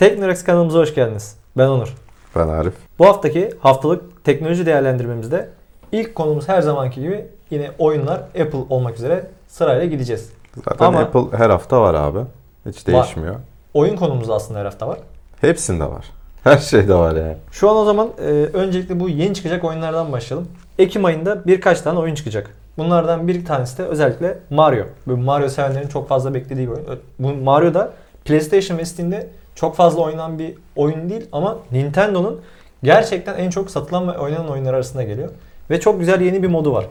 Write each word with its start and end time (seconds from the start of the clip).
Teknorex 0.00 0.44
kanalımıza 0.44 0.78
hoş 0.78 0.94
geldiniz. 0.94 1.36
Ben 1.58 1.66
Onur. 1.66 1.94
Ben 2.36 2.48
Arif. 2.48 2.74
Bu 2.98 3.06
haftaki 3.06 3.50
haftalık 3.60 4.24
teknoloji 4.24 4.66
değerlendirmemizde 4.66 5.48
ilk 5.92 6.14
konumuz 6.14 6.48
her 6.48 6.62
zamanki 6.62 7.00
gibi 7.00 7.26
yine 7.50 7.70
oyunlar 7.78 8.18
Apple 8.20 8.58
olmak 8.70 8.96
üzere 8.96 9.26
sırayla 9.48 9.84
gideceğiz. 9.84 10.32
Zaten 10.64 10.86
Ama- 10.86 10.98
Apple 10.98 11.38
her 11.38 11.50
hafta 11.50 11.80
var 11.80 11.94
abi. 11.94 12.18
Hiç 12.66 12.86
değişmiyor. 12.86 13.34
Oyun 13.74 13.96
konumuz 13.96 14.28
da 14.28 14.34
aslında 14.34 14.60
her 14.60 14.64
hafta 14.64 14.88
var. 14.88 14.98
Hepsinde 15.40 15.84
var. 15.84 16.04
Her 16.44 16.58
şeyde 16.58 16.94
var 16.94 17.16
yani. 17.16 17.36
Şu 17.52 17.70
an 17.70 17.76
o 17.76 17.84
zaman 17.84 18.08
e, 18.18 18.30
öncelikle 18.52 19.00
bu 19.00 19.08
yeni 19.08 19.34
çıkacak 19.34 19.64
oyunlardan 19.64 20.12
başlayalım. 20.12 20.48
Ekim 20.78 21.04
ayında 21.04 21.46
birkaç 21.46 21.80
tane 21.80 21.98
oyun 21.98 22.14
çıkacak. 22.14 22.50
Bunlardan 22.78 23.28
bir 23.28 23.44
tanesi 23.44 23.78
de 23.78 23.82
özellikle 23.82 24.38
Mario. 24.50 24.84
Bu 25.06 25.16
Mario 25.16 25.48
sevenlerin 25.48 25.88
çok 25.88 26.08
fazla 26.08 26.34
beklediği 26.34 26.68
bir 26.68 26.72
oyun. 26.72 26.86
Bu 27.18 27.32
Mario 27.32 27.74
da 27.74 27.92
PlayStation 28.24 28.78
ve 28.78 28.84
Steam'de 28.84 29.28
çok 29.60 29.76
fazla 29.76 30.02
oynanan 30.02 30.38
bir 30.38 30.54
oyun 30.76 31.10
değil 31.10 31.26
ama 31.32 31.56
Nintendo'nun 31.72 32.40
gerçekten 32.82 33.34
en 33.38 33.50
çok 33.50 33.70
satılan 33.70 34.08
ve 34.08 34.18
oynanan 34.18 34.48
oyunlar 34.48 34.74
arasında 34.74 35.02
geliyor. 35.02 35.28
Ve 35.70 35.80
çok 35.80 36.00
güzel 36.00 36.20
yeni 36.20 36.42
bir 36.42 36.48
modu 36.48 36.72
var. 36.72 36.86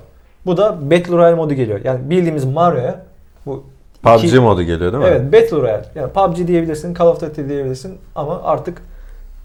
Bu 0.46 0.58
da 0.58 0.78
Battle 0.92 1.18
Royale 1.18 1.36
modu 1.36 1.54
geliyor. 1.54 1.80
Yani 1.84 2.10
bildiğimiz 2.10 2.46
Mario'ya 2.46 3.06
bu 3.46 3.64
PUBG 4.04 4.24
iki- 4.24 4.40
modu 4.40 4.62
geliyor 4.64 4.92
değil 4.94 5.04
mi? 5.04 5.10
Evet 5.10 5.34
Battle 5.34 5.58
Royale. 5.62 5.86
Yani 5.96 6.12
PUBG 6.12 6.48
diyebilirsin, 6.48 6.94
Call 6.96 7.08
of 7.08 7.22
Duty 7.22 7.42
diyebilirsin 7.50 7.98
ama 8.16 8.42
artık 8.44 8.82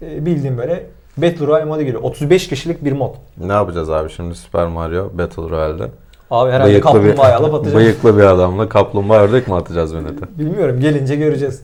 e, 0.01 0.25
bildiğin 0.25 0.57
böyle 0.57 0.85
Battle 1.17 1.47
Royale 1.47 1.65
modu 1.65 1.81
geliyor. 1.81 2.01
35 2.03 2.47
kişilik 2.47 2.85
bir 2.85 2.91
mod. 2.91 3.15
Ne 3.37 3.53
yapacağız 3.53 3.89
abi 3.89 4.09
şimdi 4.09 4.35
Super 4.35 4.67
Mario 4.67 5.09
Battle 5.17 5.49
Royale'de? 5.49 5.87
Abi 6.31 6.51
herhalde 6.51 6.79
kaplumbağa 6.81 7.33
alıp 7.35 7.53
atacağız. 7.53 7.75
bıyıklı 7.75 8.17
bir 8.17 8.23
adamla 8.23 8.69
kaplumbağa 8.69 9.19
ördek 9.21 9.47
mi 9.47 9.55
atacağız 9.55 9.93
millete? 9.93 10.25
Bilmiyorum 10.39 10.79
gelince 10.79 11.15
göreceğiz. 11.15 11.63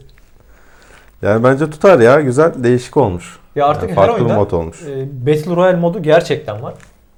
Yani 1.22 1.44
bence 1.44 1.70
tutar 1.70 2.00
ya. 2.00 2.22
Güzel, 2.22 2.52
değişik 2.64 2.98
olmuş. 2.98 3.40
Ya 3.56 3.66
artık 3.68 3.90
Yani 3.90 3.92
her 3.92 3.96
farklı 3.96 4.16
bir 4.16 4.20
oyunda 4.20 4.36
mod 4.36 4.52
olmuş. 4.52 4.82
e, 4.84 5.08
Battle 5.28 5.56
Royale 5.56 5.78
modu 5.78 6.02
gerçekten 6.04 6.62
var. 6.64 6.74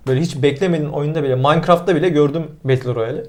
Böyle 0.07 0.21
hiç 0.21 0.41
beklemediğin 0.43 0.89
oyunda 0.89 1.23
bile 1.23 1.35
Minecraft'ta 1.35 1.95
bile 1.95 2.09
gördüm 2.09 2.43
Battle 2.63 2.95
Royale'i. 2.95 3.25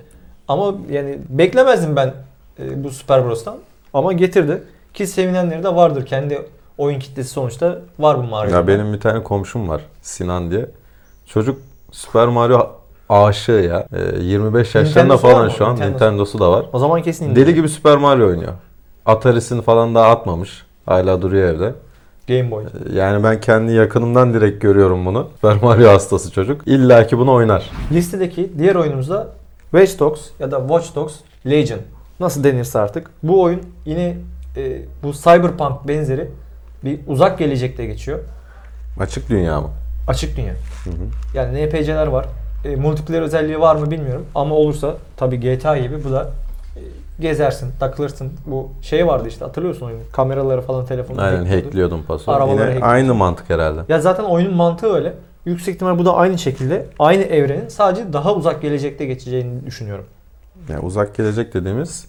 Ama 0.49 0.75
yani 0.91 1.19
beklemezdim 1.29 1.97
ben 1.97 2.15
e, 2.59 2.85
bu 2.85 2.91
Super 2.91 3.25
Bros'tan. 3.25 3.57
Ama 3.95 4.13
getirdi. 4.13 4.63
Ki 4.95 5.07
sevinenleri 5.07 5.63
de 5.65 5.75
vardır. 5.75 6.07
Kendi 6.07 6.43
oyun 6.79 6.99
kitlesi 6.99 7.29
sonuçta 7.31 7.79
var 7.99 8.19
bu 8.19 8.23
Mario'da. 8.23 8.57
Ya 8.57 8.69
benim 8.69 8.93
bir 8.93 9.01
tane 9.01 9.23
komşum 9.23 9.69
var 9.69 9.81
Sinan 10.03 10.51
diye. 10.51 10.67
Çocuk 11.27 11.59
Super 11.91 12.29
Mario 12.29 12.71
aşığı 13.09 13.53
ya. 13.53 13.87
Ee, 13.93 14.23
25 14.23 14.75
yaşlarında 14.75 14.89
Nintendo'su 15.15 15.27
var 15.27 15.33
falan 15.33 15.45
mı? 15.45 15.51
şu 15.51 15.67
an. 15.67 15.71
Nintendo'su. 15.75 15.93
Nintendo'su 15.95 16.39
da 16.39 16.53
var. 16.53 16.67
O 16.73 16.79
zaman 16.79 17.03
kesin. 17.03 17.37
Deli 17.37 17.55
gibi 17.55 17.69
Super 17.69 17.97
Mario 17.97 18.27
oynuyor. 18.29 18.53
Atari'sini 19.07 19.63
falan 19.63 19.95
daha 19.95 20.09
atmamış. 20.11 20.64
Hala 20.87 21.23
duruyor 21.23 21.55
evde. 21.55 21.75
Game 22.29 22.51
Boy. 22.51 22.65
Yani 22.93 23.25
ben 23.25 23.41
kendi 23.41 23.73
yakınımdan 23.73 24.35
direkt 24.35 24.63
görüyorum 24.63 25.07
bunu. 25.07 25.29
Super 25.35 25.63
Mario 25.63 25.89
hastası 25.89 26.31
çocuk. 26.33 26.69
İlla 26.69 27.07
ki 27.07 27.19
bunu 27.19 27.33
oynar. 27.33 27.71
Listedeki 27.93 28.53
diğer 28.59 28.75
oyunumuz 28.75 29.11
da 29.11 29.29
Watch 29.71 29.99
Dogs 29.99 30.21
ya 30.41 30.51
da 30.51 30.59
Watch 30.59 30.95
Dogs 30.95 31.15
Legion. 31.47 31.81
Nasıl 32.21 32.45
denirse 32.45 32.79
artık. 32.79 33.11
Bu 33.23 33.43
oyun 33.43 33.63
yine 33.85 34.17
e, 34.57 34.83
bu 35.03 35.13
Cyberpunk 35.13 35.89
benzeri 35.89 36.31
bir 36.85 37.01
uzak 37.07 37.39
gelecekte 37.39 37.87
geçiyor. 37.87 38.19
Açık 39.01 39.29
dünya 39.29 39.61
mı? 39.61 39.69
Açık 40.09 40.37
dünya. 40.37 40.55
Hı 40.85 40.91
hı. 40.91 40.95
Yani 41.35 41.67
NPC'ler 41.67 42.07
var. 42.07 42.27
E, 42.65 42.77
multiplayer 42.77 43.23
özelliği 43.23 43.61
var 43.61 43.77
mı 43.77 43.91
bilmiyorum. 43.91 44.27
Ama 44.35 44.55
olursa 44.55 44.97
tabii 45.17 45.41
GTA 45.41 45.79
gibi 45.79 46.05
bu 46.05 46.13
da 46.13 46.31
gezersin, 47.21 47.73
takılırsın. 47.81 48.33
Bu 48.47 48.71
şey 48.83 49.07
vardı 49.07 49.29
işte 49.29 49.45
hatırlıyorsun 49.45 49.87
oyunu. 49.87 50.01
Kameraları 50.13 50.61
falan 50.61 50.87
telefonu 50.87 51.21
Aynen 51.21 51.37
hackliyordu. 51.39 51.67
hackliyordum 51.67 52.03
paso. 52.09 52.33
Arabaları 52.33 52.53
Yine 52.53 52.63
hackliyordun. 52.65 52.89
aynı 52.89 53.15
mantık 53.15 53.51
herhalde. 53.51 53.81
Ya 53.89 54.01
zaten 54.01 54.25
oyunun 54.25 54.55
mantığı 54.55 54.95
öyle. 54.95 55.15
Yüksek 55.45 55.75
ihtimal 55.75 55.99
bu 55.99 56.05
da 56.05 56.15
aynı 56.17 56.39
şekilde 56.39 56.87
aynı 56.99 57.23
evrenin 57.23 57.69
sadece 57.69 58.13
daha 58.13 58.35
uzak 58.35 58.63
gelecekte 58.63 59.07
geçeceğini 59.07 59.67
düşünüyorum. 59.67 60.05
Yani 60.69 60.81
uzak 60.81 61.15
gelecek 61.17 61.55
dediğimiz 61.55 62.09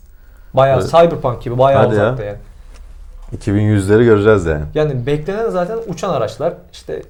Bayağı 0.54 0.80
Evet. 0.80 0.92
Cyberpunk 0.92 1.42
gibi 1.42 1.58
bayağı 1.58 1.86
Hadi 1.86 1.96
ya. 1.96 2.02
uzakta 2.04 2.24
yani. 2.24 2.38
2100'leri 3.38 4.04
göreceğiz 4.06 4.46
yani. 4.46 4.64
Yani 4.76 5.06
beklenen 5.06 5.50
zaten 5.50 5.78
uçan 5.88 6.10
araçlar, 6.10 6.54
işte 6.74 7.02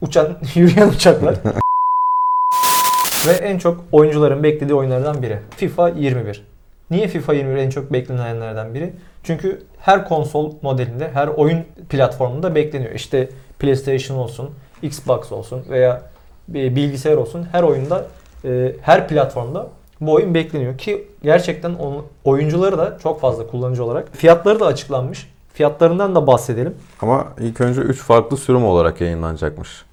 uçan, 0.00 0.28
yürüyen 0.54 0.88
uçaklar. 0.88 1.34
Ve 3.26 3.32
en 3.32 3.58
çok 3.58 3.84
oyuncuların 3.92 4.42
beklediği 4.42 4.74
oyunlardan 4.74 5.22
biri. 5.22 5.38
FIFA 5.56 5.88
21. 5.88 6.44
Niye 6.90 7.08
FIFA 7.08 7.34
21 7.34 7.56
en 7.56 7.70
çok 7.70 7.92
beklenenlerden 7.92 8.74
biri? 8.74 8.92
Çünkü 9.22 9.62
her 9.78 10.08
konsol 10.08 10.52
modelinde, 10.62 11.10
her 11.14 11.28
oyun 11.28 11.64
platformunda 11.88 12.54
bekleniyor. 12.54 12.92
İşte 12.92 13.28
PlayStation 13.58 14.18
olsun, 14.18 14.50
Xbox 14.82 15.32
olsun 15.32 15.64
veya 15.70 16.02
bir 16.48 16.76
bilgisayar 16.76 17.16
olsun 17.16 17.46
her 17.52 17.62
oyunda, 17.62 18.06
e, 18.44 18.72
her 18.80 19.08
platformda 19.08 19.68
bu 20.00 20.12
oyun 20.12 20.34
bekleniyor 20.34 20.78
ki 20.78 21.08
gerçekten 21.22 21.76
oyuncuları 22.24 22.78
da 22.78 22.98
çok 23.02 23.20
fazla 23.20 23.46
kullanıcı 23.46 23.84
olarak 23.84 24.08
fiyatları 24.12 24.60
da 24.60 24.66
açıklanmış. 24.66 25.30
Fiyatlarından 25.52 26.14
da 26.14 26.26
bahsedelim. 26.26 26.74
Ama 27.02 27.28
ilk 27.40 27.60
önce 27.60 27.80
3 27.80 27.98
farklı 27.98 28.36
sürüm 28.36 28.64
olarak 28.64 29.00
yayınlanacakmış. 29.00 29.84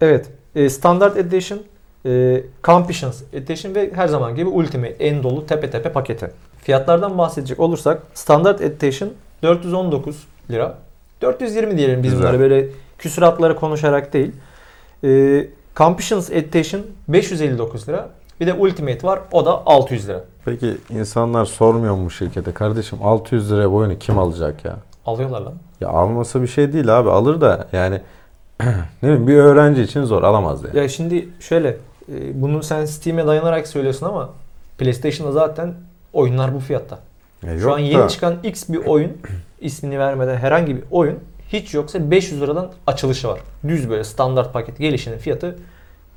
Evet. 0.00 0.26
E, 0.54 0.68
Standard 0.68 1.16
Edition, 1.16 1.60
e, 2.06 2.42
Campitions 2.66 3.22
Edition 3.32 3.74
ve 3.74 3.90
her 3.94 4.08
zaman 4.08 4.34
gibi 4.34 4.48
Ultimate 4.48 4.96
en 4.98 5.22
dolu 5.22 5.46
tepe 5.46 5.70
tepe 5.70 5.92
paketi. 5.92 6.30
Fiyatlardan 6.58 7.18
bahsedecek 7.18 7.60
olursak 7.60 8.02
Standard 8.14 8.58
Edition 8.58 9.10
419 9.42 10.24
lira. 10.50 10.74
420 11.22 11.76
diyelim 11.78 12.02
biz 12.02 12.10
Güzel. 12.10 12.22
bunları 12.22 12.40
böyle 12.40 12.66
küsuratları 12.98 13.56
konuşarak 13.56 14.12
değil. 14.12 14.32
E, 15.04 15.46
Campitions 15.78 16.30
Edition 16.30 16.82
559 17.08 17.88
lira. 17.88 18.08
Bir 18.40 18.46
de 18.46 18.52
Ultimate 18.54 19.06
var 19.06 19.20
o 19.32 19.46
da 19.46 19.62
600 19.66 20.08
lira. 20.08 20.24
Peki 20.44 20.76
insanlar 20.90 21.44
sormuyor 21.44 21.94
mu 21.94 22.10
şirkete? 22.10 22.52
Kardeşim 22.52 22.98
600 23.02 23.52
liraya 23.52 23.70
bu 23.70 23.76
oyunu 23.76 23.98
kim 23.98 24.18
alacak 24.18 24.64
ya? 24.64 24.76
Alıyorlar 25.06 25.40
lan. 25.40 25.54
Ya 25.80 25.88
alması 25.88 26.42
bir 26.42 26.46
şey 26.46 26.72
değil 26.72 26.98
abi. 26.98 27.10
Alır 27.10 27.40
da 27.40 27.68
yani 27.72 28.00
ne 28.60 28.72
bileyim 29.02 29.26
bir 29.28 29.36
öğrenci 29.36 29.82
için 29.82 30.04
zor. 30.04 30.22
Alamaz 30.22 30.64
yani. 30.64 30.78
Ya 30.78 30.88
şimdi 30.88 31.28
şöyle 31.40 31.76
e, 32.08 32.42
bunu 32.42 32.62
sen 32.62 32.84
Steam'e 32.84 33.26
dayanarak 33.26 33.68
söylüyorsun 33.68 34.06
ama 34.06 34.30
PlayStation'da 34.78 35.32
zaten 35.32 35.74
oyunlar 36.12 36.54
bu 36.54 36.60
fiyatta. 36.60 36.98
Ya 37.46 37.58
Şu 37.58 37.74
an 37.74 37.78
yeni 37.78 37.98
da- 37.98 38.08
çıkan 38.08 38.36
X 38.42 38.68
bir 38.68 38.78
oyun 38.78 39.12
ismini 39.60 39.98
vermeden 39.98 40.36
herhangi 40.36 40.76
bir 40.76 40.82
oyun 40.90 41.18
hiç 41.48 41.74
yoksa 41.74 42.10
500 42.10 42.40
liradan 42.40 42.72
açılışı 42.86 43.28
var. 43.28 43.40
Düz 43.68 43.90
böyle 43.90 44.04
standart 44.04 44.52
paket 44.52 44.78
gelişinin 44.78 45.18
fiyatı 45.18 45.58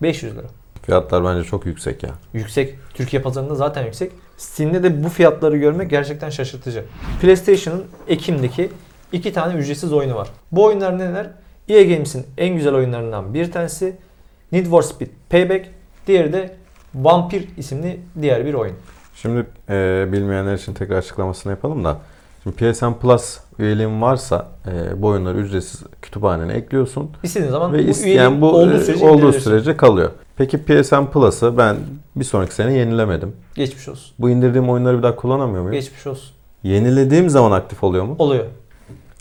500 0.01 0.35
lira. 0.37 0.47
Fiyatlar 0.81 1.23
bence 1.25 1.43
çok 1.49 1.65
yüksek 1.65 2.03
ya. 2.03 2.09
Yüksek. 2.33 2.75
Türkiye 2.93 3.21
pazarında 3.21 3.55
zaten 3.55 3.85
yüksek. 3.85 4.11
Steam'de 4.37 4.83
de 4.83 5.03
bu 5.03 5.09
fiyatları 5.09 5.57
görmek 5.57 5.89
gerçekten 5.89 6.29
şaşırtıcı. 6.29 6.83
PlayStation'ın 7.21 7.83
Ekim'deki 8.07 8.69
iki 9.11 9.33
tane 9.33 9.53
ücretsiz 9.59 9.93
oyunu 9.93 10.15
var. 10.15 10.27
Bu 10.51 10.63
oyunlar 10.63 10.99
neler? 10.99 11.29
EA 11.69 11.83
Games'in 11.83 12.25
en 12.37 12.55
güzel 12.55 12.73
oyunlarından 12.73 13.33
bir 13.33 13.51
tanesi 13.51 13.95
Need 14.51 14.65
for 14.65 14.81
Speed 14.81 15.07
Payback, 15.29 15.69
diğeri 16.07 16.33
de 16.33 16.55
Vampir 16.95 17.47
isimli 17.57 17.99
diğer 18.21 18.45
bir 18.45 18.53
oyun. 18.53 18.75
Şimdi 19.15 19.45
e, 19.69 20.05
bilmeyenler 20.11 20.53
için 20.53 20.73
tekrar 20.73 20.97
açıklamasını 20.97 21.51
yapalım 21.51 21.85
da. 21.85 21.97
Şimdi 22.43 22.55
PSN 22.55 22.93
Plus 23.01 23.39
üyeliğin 23.59 24.01
varsa 24.01 24.47
e, 24.67 25.01
bu 25.01 25.07
oyunları 25.07 25.37
ücretsiz 25.37 25.83
kütüphanene 26.01 26.53
ekliyorsun. 26.53 27.11
İstediğin 27.23 27.51
zaman 27.51 27.73
Ve 27.73 27.87
bu 27.87 28.05
üyelik 28.05 28.41
bu 28.41 28.51
olduğu 28.51 28.73
e, 28.73 28.79
sürece 28.79 29.05
olduğu 29.05 29.31
sürece 29.31 29.77
kalıyor. 29.77 30.11
Peki 30.37 30.57
PSN 30.63 31.05
Plus'ı 31.13 31.57
ben 31.57 31.77
bir 32.15 32.25
sonraki 32.25 32.55
sene 32.55 32.73
yenilemedim. 32.73 33.35
Geçmiş 33.55 33.87
olsun. 33.87 34.13
Bu 34.19 34.29
indirdiğim 34.29 34.69
oyunları 34.69 34.97
bir 34.97 35.03
daha 35.03 35.15
kullanamıyor 35.15 35.61
muyum? 35.63 35.73
Geçmiş 35.73 36.07
olsun. 36.07 36.29
Yenilediğim 36.63 37.29
zaman 37.29 37.51
aktif 37.51 37.83
oluyor 37.83 38.05
mu? 38.05 38.15
Oluyor. 38.19 38.45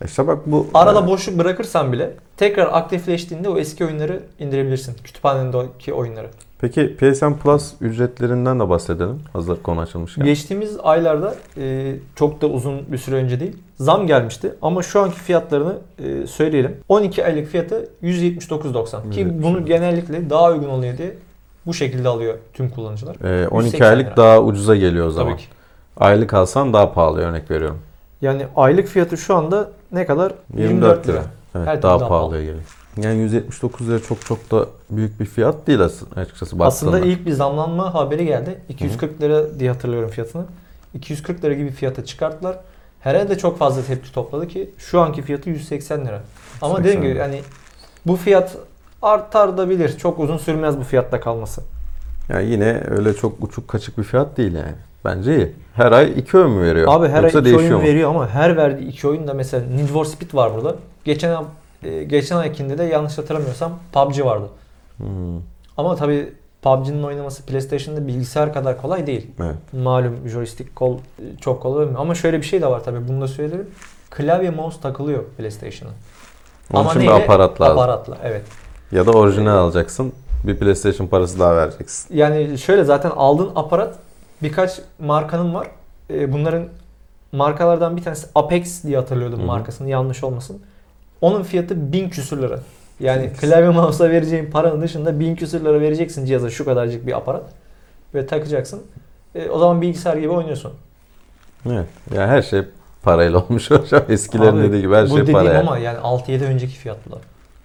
İşte 0.05 0.27
bak 0.27 0.39
bu 0.47 0.67
Arada 0.75 1.07
boşluk 1.07 1.39
bırakırsan 1.39 1.93
bile 1.93 2.17
tekrar 2.37 2.67
aktifleştiğinde 2.73 3.49
o 3.49 3.59
eski 3.59 3.85
oyunları 3.85 4.21
indirebilirsin. 4.39 4.97
Kütüphanendeki 5.05 5.95
oyunları. 5.95 6.29
Peki 6.61 6.97
PSN 6.97 7.33
Plus 7.33 7.73
ücretlerinden 7.81 8.61
de 8.61 8.69
bahsedelim. 8.69 9.21
Hazır 9.33 9.63
konu 9.63 9.81
açılmışken. 9.81 10.25
Geçtiğimiz 10.25 10.77
aylarda 10.83 11.35
e, 11.59 11.95
çok 12.15 12.41
da 12.41 12.47
uzun 12.47 12.93
bir 12.93 12.99
süre 12.99 13.17
önce 13.17 13.41
değil 13.41 13.57
zam 13.79 14.07
gelmişti 14.07 14.55
ama 14.63 14.83
şu 14.83 15.01
anki 15.01 15.19
fiyatlarını 15.19 15.79
e, 16.05 16.27
söyleyelim. 16.27 16.77
12 16.89 17.25
aylık 17.25 17.49
fiyatı 17.49 17.89
179.90 18.03 19.11
ki 19.11 19.21
179. 19.21 19.43
bunu 19.43 19.67
genellikle 19.67 20.31
daha 20.31 20.51
uygun 20.53 20.69
oluyor 20.69 20.99
diye 20.99 21.15
bu 21.67 21.75
şekilde 21.75 22.09
alıyor 22.09 22.35
tüm 22.55 22.71
kullanıcılar. 22.71 23.17
Ee, 23.25 23.49
12 23.49 23.67
180 23.67 23.87
aylık 23.91 24.07
lira. 24.07 24.17
daha 24.17 24.43
ucuza 24.43 24.77
geliyor 24.77 25.07
o 25.07 25.11
zaman. 25.11 25.33
Tabii 25.33 25.43
ki. 25.43 25.49
Aylık 25.97 26.35
alsan 26.35 26.73
daha 26.73 26.93
pahalı 26.93 27.21
örnek 27.21 27.51
veriyorum. 27.51 27.79
Yani 28.23 28.47
aylık 28.57 28.89
fiyatı 28.89 29.17
şu 29.17 29.37
anda 29.37 29.71
ne 29.93 30.07
kadar? 30.07 30.33
24 30.57 31.09
lira. 31.09 31.23
Evet, 31.57 31.69
Her 31.69 31.83
daha 31.83 32.09
pahalıya 32.09 32.41
geliyor. 32.41 32.65
Yani 32.97 33.19
179 33.19 33.89
lira 33.89 33.99
çok 34.03 34.21
çok 34.27 34.51
da 34.51 34.67
büyük 34.91 35.21
bir 35.21 35.25
fiyat 35.25 35.67
değil 35.67 35.81
aslında 35.81 36.21
açıkçası 36.21 36.59
baktığında. 36.59 36.91
Aslında 36.91 37.07
ilk 37.07 37.27
bir 37.27 37.33
zamlanma 37.33 37.95
haberi 37.95 38.27
geldi. 38.27 38.59
240 38.69 39.21
lira 39.23 39.61
diye 39.61 39.71
hatırlıyorum 39.71 40.11
fiyatını. 40.11 40.45
240 40.95 41.45
lira 41.45 41.55
gibi 41.55 41.71
fiyata 41.71 42.05
çıkarttılar. 42.05 42.59
herhalde 43.01 43.39
çok 43.39 43.59
fazla 43.59 43.83
tepki 43.83 44.13
topladı 44.13 44.49
ki 44.49 44.71
şu 44.79 45.01
anki 45.01 45.23
fiyatı 45.23 45.51
180 45.51 46.07
lira. 46.07 46.21
Ama 46.63 46.79
180 46.79 46.85
dediğim 46.85 47.03
gibi 47.13 47.21
hani 47.21 47.41
bu 48.07 48.17
fiyat 48.17 48.57
artar 49.03 49.59
da 49.59 49.71
bilir. 49.71 49.99
Çok 49.99 50.19
uzun 50.19 50.37
sürmez 50.39 50.79
bu 50.79 50.83
fiyatta 50.83 51.21
kalması. 51.21 51.63
Yani 52.29 52.51
yine 52.51 52.83
öyle 52.91 53.15
çok 53.15 53.43
uçuk 53.45 53.69
kaçık 53.69 53.99
bir 53.99 54.03
fiyat 54.03 54.37
değil 54.37 54.55
yani. 54.55 54.75
Bence 55.05 55.37
iyi. 55.37 55.53
Her 55.75 55.93
ay 55.93 56.13
iki 56.17 56.37
öğün 56.37 56.51
mü 56.51 56.67
veriyor? 56.67 56.87
Abi 56.91 57.09
her 57.09 57.23
Yoksa 57.23 57.39
ay 57.39 57.45
iki 57.45 57.57
oyun 57.57 57.73
mu? 57.75 57.83
veriyor 57.83 58.11
ama 58.11 58.29
her 58.29 58.57
verdiği 58.57 58.89
iki 58.89 59.09
oyun 59.09 59.29
da 59.29 59.35
mesela 59.35 59.67
Need 59.67 59.89
for 59.89 60.05
Speed 60.05 60.35
var 60.35 60.55
burada. 60.55 60.77
Geçen 61.07 61.45
e, 61.83 62.05
geçen 62.05 62.37
aykinde 62.37 62.79
de 62.79 62.85
yanlış 62.85 63.19
hatırlamıyorsam 63.19 63.73
PUBG 63.93 64.21
vardı. 64.25 64.49
Hmm, 64.97 65.07
Ama 65.77 65.97
tabii 65.97 66.33
PUBG'nin 66.63 67.03
oynaması 67.03 67.43
PlayStation'da 67.47 68.07
bilgisayar 68.07 68.53
kadar 68.53 68.83
kolay 68.83 69.07
değil. 69.07 69.31
evet. 69.41 69.55
Malum 69.73 70.29
joystick 70.29 70.77
kol 70.77 70.99
çok 71.41 71.63
kolay 71.63 71.83
olmuyor. 71.85 72.01
Ama 72.01 72.15
şöyle 72.15 72.37
bir 72.39 72.47
şey 72.47 72.63
de 72.63 72.67
var 72.67 72.85
tabii 72.85 73.09
bunu 73.09 73.21
da 73.21 73.29
söylerim. 73.29 73.71
Klavye 74.11 74.51
mouse 74.51 74.81
takılıyor 74.81 75.25
PlayStation'a. 75.39 75.93
Onun 76.73 76.81
Ama 76.81 76.91
için 76.91 77.03
bir 77.03 77.07
neyle? 77.09 77.25
aparat 77.25 77.61
lazım. 77.61 77.79
Aparatla 77.79 78.19
evet. 78.25 78.43
Ya 78.93 79.07
da 79.07 79.11
orijinal 79.11 79.57
alacaksın. 79.59 80.13
Bir 80.45 80.57
PlayStation 80.57 81.07
parası 81.07 81.39
daha 81.39 81.57
vereceksin. 81.57 82.17
Yani 82.17 82.59
şöyle 82.59 82.85
zaten 82.85 83.11
aldığın 83.11 83.51
aparat 83.55 83.99
birkaç 84.43 84.81
markanın 84.99 85.55
var. 85.55 85.67
E, 86.11 86.33
bunların 86.33 86.65
markalardan 87.33 87.97
bir 87.97 88.03
tanesi 88.03 88.27
Apex 88.35 88.85
diye 88.85 88.97
hatırlıyordum 88.97 89.39
Hı 89.39 89.43
hı. 89.43 89.47
markasını 89.47 89.89
yanlış 89.89 90.25
olmasın. 90.25 90.63
Onun 91.21 91.43
fiyatı 91.43 91.93
1000 91.93 92.09
küsür 92.09 92.43
lira. 92.43 92.61
Yani 93.01 93.31
klavye 93.41 93.69
mouse'a 93.69 94.11
vereceğin 94.11 94.51
paranın 94.51 94.83
dışında 94.83 95.21
1000 95.21 95.37
küsür 95.37 95.61
lira 95.61 95.81
vereceksin 95.81 96.27
cihaza 96.27 96.51
şu 96.51 96.65
kadarcık 96.65 97.07
bir 97.07 97.17
aparat. 97.17 97.45
Ve 98.15 98.27
takacaksın. 98.27 98.83
E, 99.35 99.49
o 99.49 99.59
zaman 99.59 99.83
bilgisayar 99.83 100.17
gibi 100.17 100.29
oynuyorsun. 100.29 100.73
Evet. 101.67 101.87
Ya 102.15 102.29
her 102.29 102.43
şey 102.43 102.63
parayla 103.03 103.39
olmuş 103.49 103.71
hocam. 103.71 104.03
Eskilerin 104.09 104.57
Abi, 104.57 104.63
dediği 104.63 104.81
gibi 104.83 104.95
her 104.95 105.05
bu 105.05 105.09
şey 105.09 105.17
dediğim 105.17 105.39
para. 105.39 105.49
yani. 105.49 105.59
ama 105.59 105.79
yani 105.79 105.99
6-7 105.99 106.45
önceki 106.45 106.75
fiyatlar. 106.75 107.19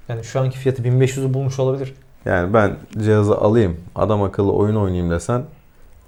Yani 0.10 0.24
şu 0.24 0.40
anki 0.40 0.58
fiyatı 0.58 0.82
1500'ü 0.82 1.34
bulmuş 1.34 1.60
olabilir. 1.60 1.94
Yani 2.26 2.54
ben 2.54 2.76
cihazı 2.98 3.38
alayım, 3.38 3.78
adam 3.96 4.24
akıllı 4.24 4.52
oyun 4.54 4.76
oynayayım 4.76 5.12
desen 5.12 5.44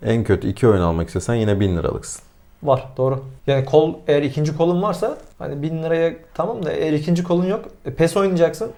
en 0.06 0.24
kötü 0.24 0.48
iki 0.48 0.68
oyun 0.68 0.81
almak 0.81 1.07
istesen 1.07 1.34
yine 1.36 1.60
1000 1.60 1.78
liralıksın. 1.78 2.22
Var 2.63 2.88
doğru. 2.98 3.24
Yani 3.48 3.65
kol 3.65 3.94
eğer 4.07 4.21
ikinci 4.21 4.57
kolun 4.57 4.81
varsa 4.81 5.18
hani 5.39 5.62
1000 5.62 5.83
liraya 5.83 6.13
tamam 6.33 6.65
da 6.65 6.71
eğer 6.71 6.94
ikinci 6.94 7.24
kolun 7.24 7.45
yok 7.45 7.65
e, 7.86 7.94
PES 7.94 8.18
oynayacaksın. 8.18 8.71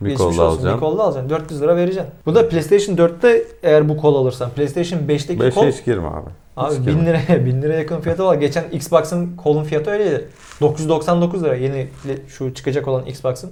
Bir 0.00 0.10
Geçmiş 0.10 0.26
kolda 0.26 0.42
olsun. 0.42 0.74
Bir 0.74 0.80
kolda 0.80 1.02
alacaksın. 1.02 1.30
400 1.30 1.62
lira 1.62 1.76
vereceksin. 1.76 2.10
Bu 2.26 2.34
da 2.34 2.48
PlayStation 2.48 2.96
4'te 2.96 3.44
eğer 3.62 3.88
bu 3.88 3.96
kol 3.96 4.14
alırsan. 4.14 4.50
PlayStation 4.50 5.00
5'teki 5.00 5.42
5'e 5.42 5.50
kol 5.50 5.66
hiç 5.66 5.84
girme 5.84 6.08
abi. 6.08 6.30
abi 6.56 6.74
hiç 6.74 6.78
1000 6.78 6.84
girme. 6.86 7.06
liraya 7.06 7.46
1000 7.46 7.62
liraya 7.62 7.78
yakın 7.78 8.00
fiyatı 8.00 8.24
var. 8.24 8.34
Geçen 8.34 8.64
Xbox'ın 8.72 9.36
kolun 9.36 9.64
fiyatı 9.64 9.90
öyleydi. 9.90 10.28
999 10.60 11.44
lira 11.44 11.54
yeni 11.54 11.88
şu 12.28 12.54
çıkacak 12.54 12.88
olan 12.88 13.06
Xbox'ın. 13.06 13.50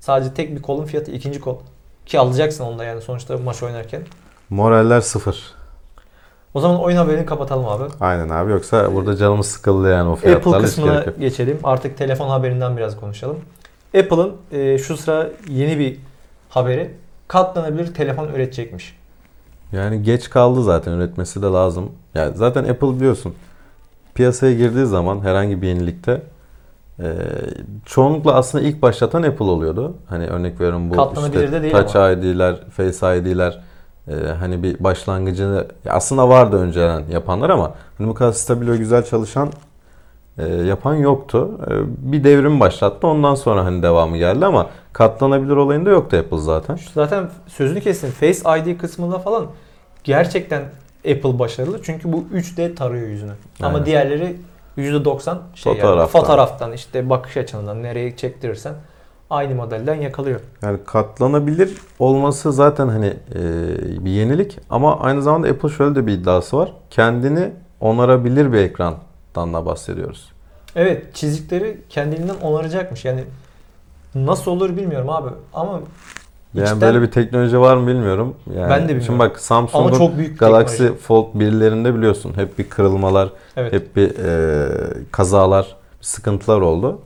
Sadece 0.00 0.34
tek 0.34 0.56
bir 0.56 0.62
kolun 0.62 0.84
fiyatı 0.84 1.10
ikinci 1.12 1.40
kol. 1.40 1.56
Ki 2.06 2.18
alacaksın 2.18 2.64
onu 2.64 2.78
da 2.78 2.84
yani 2.84 3.00
sonuçta 3.02 3.36
maç 3.36 3.62
oynarken. 3.62 4.02
Moraller 4.50 5.00
sıfır. 5.00 5.57
O 6.54 6.60
zaman 6.60 6.80
oyun 6.80 6.96
haberini 6.96 7.26
kapatalım 7.26 7.66
abi. 7.66 7.84
Aynen 8.00 8.28
abi 8.28 8.50
yoksa 8.50 8.94
burada 8.94 9.16
canımız 9.16 9.46
sıkıldı 9.46 9.90
yani 9.90 10.08
o 10.08 10.12
Apple 10.12 10.28
fiyatlarla 10.28 10.58
hiç 10.58 10.64
kısmına 10.64 11.04
geçelim. 11.20 11.58
Artık 11.64 11.98
telefon 11.98 12.28
haberinden 12.28 12.76
biraz 12.76 13.00
konuşalım. 13.00 13.36
Apple'ın 13.98 14.32
e, 14.52 14.78
şu 14.78 14.96
sıra 14.96 15.28
yeni 15.48 15.78
bir 15.78 15.96
haberi 16.48 16.90
katlanabilir 17.28 17.94
telefon 17.94 18.28
üretecekmiş. 18.28 18.98
Yani 19.72 20.02
geç 20.02 20.30
kaldı 20.30 20.62
zaten 20.62 20.92
üretmesi 20.92 21.42
de 21.42 21.46
lazım. 21.46 21.90
Yani 22.14 22.36
zaten 22.36 22.64
Apple 22.64 22.96
biliyorsun 22.96 23.34
piyasaya 24.14 24.54
girdiği 24.54 24.86
zaman 24.86 25.20
herhangi 25.20 25.62
bir 25.62 25.68
yenilikte 25.68 26.22
e, 27.00 27.06
çoğunlukla 27.84 28.34
aslında 28.34 28.64
ilk 28.64 28.82
başlatan 28.82 29.22
Apple 29.22 29.44
oluyordu. 29.44 29.94
Hani 30.08 30.26
örnek 30.26 30.60
veriyorum 30.60 30.90
bu 30.90 30.96
Katlanabilir 30.96 31.44
işte 31.44 31.52
de 31.52 31.62
değil 31.62 31.74
Touch 31.74 31.96
ama. 31.96 32.10
ID'ler, 32.10 32.56
Face 32.70 33.18
ID'ler 33.18 33.60
e, 34.10 34.28
hani 34.32 34.62
bir 34.62 34.84
başlangıcını 34.84 35.66
aslında 35.88 36.28
vardı 36.28 36.56
önceden 36.56 37.02
yapanlar 37.12 37.50
ama 37.50 37.74
hani 37.98 38.08
bu 38.08 38.14
kadar 38.14 38.32
stabil 38.32 38.68
ve 38.68 38.76
güzel 38.76 39.04
çalışan 39.04 39.52
e, 40.38 40.46
yapan 40.46 40.94
yoktu. 40.94 41.50
E, 41.70 41.72
bir 42.12 42.24
devrim 42.24 42.60
başlattı. 42.60 43.06
Ondan 43.06 43.34
sonra 43.34 43.64
hani 43.64 43.82
devamı 43.82 44.16
geldi 44.16 44.46
ama 44.46 44.66
katlanabilir 44.92 45.56
olayında 45.56 45.90
yoktu 45.90 46.16
Apple 46.16 46.38
zaten. 46.38 46.76
Şu 46.76 46.90
Zaten 46.90 47.30
sözünü 47.46 47.80
kestim. 47.80 48.10
Face 48.10 48.60
ID 48.60 48.78
kısmında 48.78 49.18
falan 49.18 49.46
gerçekten 50.04 50.62
Apple 50.98 51.38
başarılı. 51.38 51.82
Çünkü 51.82 52.12
bu 52.12 52.24
3D 52.34 52.74
tarıyor 52.74 53.08
yüzünü. 53.08 53.32
Ama 53.60 53.74
Aynen. 53.74 53.86
diğerleri 53.86 54.36
%90 54.78 55.36
şey 55.54 55.72
yani, 55.72 55.80
Fotoğraftan. 55.80 56.20
fotoğraftan 56.20 56.72
işte 56.72 57.10
bakış 57.10 57.36
açınından 57.36 57.82
nereye 57.82 58.16
çektirirsen 58.16 58.74
aynı 59.30 59.54
modelden 59.54 59.94
yakalıyor. 59.94 60.40
Yani 60.62 60.78
katlanabilir 60.86 61.76
olması 61.98 62.52
zaten 62.52 62.88
hani 62.88 63.06
e, 63.34 64.04
bir 64.04 64.10
yenilik 64.10 64.58
ama 64.70 65.00
aynı 65.00 65.22
zamanda 65.22 65.48
Apple 65.48 65.68
şöyle 65.68 65.94
de 65.94 66.06
bir 66.06 66.12
iddiası 66.12 66.56
var. 66.56 66.72
Kendini 66.90 67.50
onarabilir 67.80 68.52
bir 68.52 68.58
ekrandan 68.58 69.54
da 69.54 69.66
bahsediyoruz. 69.66 70.32
Evet 70.76 71.14
çizikleri 71.14 71.80
kendiliğinden 71.88 72.34
onaracakmış. 72.42 73.04
Yani 73.04 73.24
nasıl 74.14 74.50
olur 74.50 74.76
bilmiyorum 74.76 75.10
abi. 75.10 75.28
Ama 75.54 75.80
Yani 76.54 76.64
içten- 76.64 76.80
böyle 76.80 77.02
bir 77.02 77.10
teknoloji 77.10 77.60
var 77.60 77.76
mı 77.76 77.86
bilmiyorum. 77.86 78.34
Yani 78.56 78.70
Ben 78.70 78.78
de 78.78 78.82
bilmiyorum. 78.82 79.02
Şimdi 79.06 79.18
bak 79.18 79.40
Samsung'un 79.40 79.98
çok 79.98 80.18
büyük 80.18 80.38
Galaxy 80.38 80.76
teknoloji. 80.76 81.02
Fold 81.02 81.34
1'lerinde 81.34 81.94
biliyorsun 81.94 82.32
hep 82.36 82.58
bir 82.58 82.68
kırılmalar, 82.68 83.28
Evet. 83.56 83.72
hep 83.72 83.96
bir 83.96 84.10
e, 84.24 84.68
kazalar, 85.12 85.76
sıkıntılar 86.00 86.60
oldu. 86.60 87.00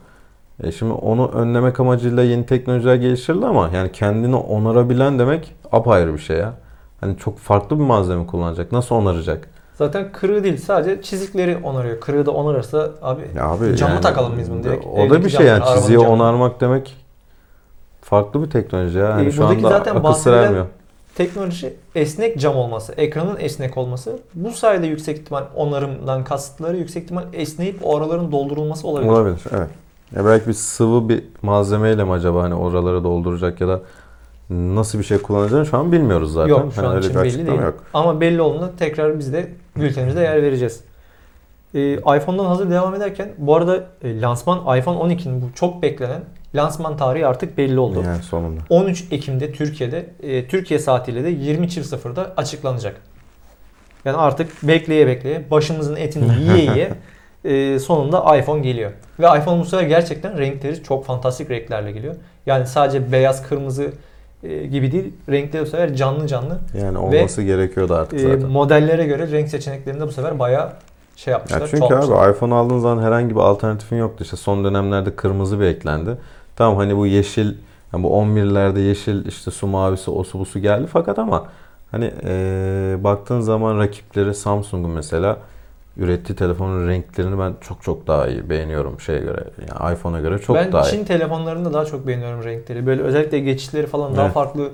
E 0.62 0.72
şimdi 0.72 0.92
onu 0.92 1.28
önlemek 1.28 1.80
amacıyla 1.80 2.22
yeni 2.22 2.46
teknolojiler 2.46 2.94
geliştirildi 2.94 3.46
ama 3.46 3.70
yani 3.74 3.92
kendini 3.92 4.36
onarabilen 4.36 5.18
demek 5.18 5.54
apayrı 5.72 6.14
bir 6.14 6.18
şey 6.18 6.36
ya. 6.36 6.52
Hani 7.00 7.18
çok 7.18 7.38
farklı 7.38 7.78
bir 7.78 7.84
malzeme 7.84 8.26
kullanacak. 8.26 8.72
Nasıl 8.72 8.94
onaracak? 8.94 9.48
Zaten 9.74 10.12
kırığı 10.12 10.44
değil 10.44 10.56
sadece 10.56 11.02
çizikleri 11.02 11.56
onarıyor. 11.62 12.00
Kırığı 12.00 12.26
da 12.26 12.30
onarırsa 12.30 12.90
abi 13.02 13.22
Ya 13.36 13.48
abi 13.48 13.76
Camı 13.76 13.92
yani 13.92 14.02
takalım 14.02 14.32
biz 14.38 14.50
bunu 14.50 14.64
direkt. 14.64 14.86
O 14.86 15.10
da 15.10 15.24
bir 15.24 15.30
şey 15.30 15.46
yani 15.46 15.64
çiziyi 15.74 15.98
camı. 15.98 16.10
onarmak 16.12 16.60
demek 16.60 16.96
farklı 18.00 18.42
bir 18.42 18.50
teknoloji 18.50 18.98
ya. 18.98 19.14
Hani 19.14 19.26
Ee, 19.26 19.32
şu 19.32 19.46
anda 19.46 19.68
zaten 19.68 19.96
akıl 19.96 20.12
sır 20.12 20.64
teknoloji 21.14 21.74
esnek 21.94 22.40
cam 22.40 22.56
olması, 22.56 22.92
ekranın 22.96 23.36
esnek 23.40 23.76
olması. 23.76 24.18
Bu 24.34 24.50
sayede 24.50 24.86
yüksek 24.86 25.18
ihtimal 25.18 25.44
onarımdan 25.56 26.24
kasıtları 26.24 26.76
yüksek 26.76 27.02
ihtimal 27.02 27.24
esneyip 27.32 27.78
o 27.82 27.98
araların 27.98 28.32
doldurulması 28.32 28.88
olabilir. 28.88 29.10
Olabilir 29.10 29.40
evet. 29.56 29.68
Ya 30.16 30.24
belki 30.24 30.48
bir 30.48 30.52
sıvı 30.52 31.08
bir 31.08 31.24
malzemeyle 31.42 32.04
mi 32.04 32.12
acaba 32.12 32.42
hani 32.42 32.54
oraları 32.54 33.04
dolduracak 33.04 33.60
ya 33.60 33.68
da 33.68 33.80
nasıl 34.50 34.98
bir 34.98 35.04
şey 35.04 35.18
kullanacağını 35.18 35.66
şu 35.66 35.78
an 35.78 35.92
bilmiyoruz 35.92 36.32
zaten. 36.32 36.48
Yok 36.48 36.72
şu 36.74 36.78
Hani 36.78 36.88
an 36.88 36.96
öyle 36.96 37.06
için 37.06 37.18
bir 37.20 37.24
belli 37.24 37.46
değil. 37.46 37.60
Yok. 37.60 37.84
Ama 37.94 38.20
belli 38.20 38.40
olduğunda 38.42 38.76
tekrar 38.76 39.18
biz 39.18 39.32
de 39.32 39.48
bültenimizde 39.76 40.20
yer 40.20 40.42
vereceğiz. 40.42 40.80
Ee, 41.74 41.92
iPhone'dan 41.92 42.44
hazır 42.44 42.70
devam 42.70 42.94
ederken 42.94 43.28
bu 43.38 43.56
arada 43.56 43.84
e, 44.02 44.20
lansman 44.20 44.78
iPhone 44.78 45.14
12'nin 45.14 45.42
bu 45.42 45.46
çok 45.54 45.82
beklenen 45.82 46.20
lansman 46.54 46.96
tarihi 46.96 47.26
artık 47.26 47.58
belli 47.58 47.78
oldu. 47.78 48.02
Yani 48.06 48.22
sonunda. 48.22 48.60
13 48.68 49.04
Ekim'de 49.10 49.52
Türkiye'de 49.52 50.06
e, 50.22 50.48
Türkiye 50.48 50.80
saatiyle 50.80 51.24
de 51.24 51.32
20.00'da 51.32 52.32
açıklanacak. 52.36 53.00
Yani 54.04 54.16
artık 54.16 54.62
bekleye 54.62 55.06
bekleye 55.06 55.50
başımızın 55.50 55.96
etini 55.96 56.40
yiye 56.40 56.58
yiye 56.72 56.92
e, 57.44 57.78
sonunda 57.78 58.36
iPhone 58.36 58.60
geliyor. 58.60 58.90
Ve 59.20 59.26
iPhone 59.38 59.60
bu 59.60 59.64
sefer 59.64 59.84
gerçekten 59.86 60.38
renkleri 60.38 60.82
çok 60.82 61.04
fantastik 61.06 61.50
renklerle 61.50 61.92
geliyor. 61.92 62.14
Yani 62.46 62.66
sadece 62.66 63.12
beyaz 63.12 63.48
kırmızı 63.48 63.92
e, 64.42 64.66
gibi 64.66 64.92
değil 64.92 65.12
renkleri 65.30 65.62
bu 65.62 65.66
sefer 65.66 65.94
canlı 65.94 66.26
canlı. 66.26 66.58
Yani 66.82 66.98
olması 66.98 67.42
gerekiyordu 67.42 67.94
artık 67.94 68.18
E, 68.20 68.22
zaten. 68.22 68.48
modellere 68.50 69.04
göre 69.06 69.30
renk 69.30 69.48
seçeneklerinde 69.48 70.06
bu 70.06 70.12
sefer 70.12 70.38
bayağı 70.38 70.72
şey 71.16 71.32
yapmışlar. 71.32 71.60
Ya 71.60 71.66
çünkü 71.66 71.88
çoğaltmışlar. 71.88 72.28
abi 72.28 72.36
iPhone 72.36 72.54
aldığın 72.54 72.78
zaman 72.78 73.02
herhangi 73.02 73.30
bir 73.34 73.40
alternatifin 73.40 73.96
yoktu. 73.96 74.24
İşte 74.24 74.36
son 74.36 74.64
dönemlerde 74.64 75.16
kırmızı 75.16 75.60
bir 75.60 75.64
eklendi. 75.64 76.10
Tamam 76.56 76.76
hani 76.76 76.96
bu 76.96 77.06
yeşil, 77.06 77.54
yani 77.92 78.02
bu 78.04 78.08
11'lerde 78.08 78.78
yeşil 78.80 79.26
işte 79.26 79.50
su 79.50 79.66
mavisi, 79.66 80.10
o 80.10 80.24
su 80.24 80.38
bu 80.38 80.44
su 80.44 80.58
geldi 80.58 80.86
fakat 80.92 81.18
ama 81.18 81.44
hani 81.90 82.04
eee, 82.04 83.04
baktığın 83.04 83.40
zaman 83.40 83.78
rakipleri 83.78 84.34
Samsung'un 84.34 84.90
mesela 84.90 85.36
ürettiği 85.96 86.36
telefonun 86.36 86.88
renklerini 86.88 87.38
ben 87.38 87.54
çok 87.60 87.82
çok 87.82 88.06
daha 88.06 88.26
iyi 88.28 88.50
beğeniyorum 88.50 89.00
şeye 89.00 89.20
göre. 89.20 89.44
Yani 89.68 89.94
iPhone'a 89.94 90.20
göre 90.20 90.38
çok 90.38 90.56
ben 90.56 90.72
daha 90.72 90.82
Çin 90.82 90.98
iyi. 91.02 91.04
telefonlarında 91.04 91.72
daha 91.72 91.84
çok 91.84 92.06
beğeniyorum 92.06 92.44
renkleri. 92.44 92.86
Böyle 92.86 93.02
özellikle 93.02 93.38
geçişleri 93.38 93.86
falan 93.86 94.16
daha 94.16 94.24
Evet. 94.24 94.34
farklı 94.34 94.70